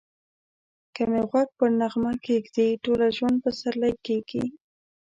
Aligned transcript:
که 0.95 1.03
می 1.11 1.21
غوږ 1.29 1.49
پر 1.57 1.69
نغمه 1.79 2.11
کښېږدې 2.23 2.67
ټوله 2.83 3.07
ژوند 3.17 3.37
پسرلی 3.43 3.93
کېږی 4.05 4.43